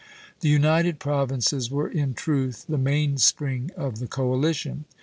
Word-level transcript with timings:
The 0.39 0.49
United 0.49 0.97
Provinces 0.97 1.69
were 1.69 1.87
in 1.87 2.15
truth 2.15 2.65
the 2.67 2.79
mainspring 2.79 3.69
of 3.77 3.99
the 3.99 4.07
coalition. 4.07 4.85